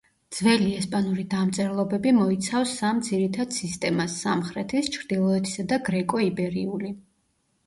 [0.35, 6.93] ძველი ესპანური დამწერლობები მოიცავს სამ ძირითად სისტემას: სამხრეთის, ჩრდილოეთისა და გრეკო–იბერიული.